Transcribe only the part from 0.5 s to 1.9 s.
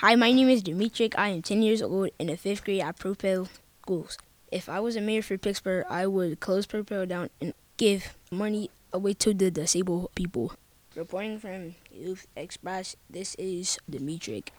Demetric. I am 10 years